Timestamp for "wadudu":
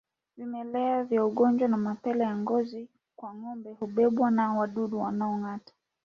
4.53-4.99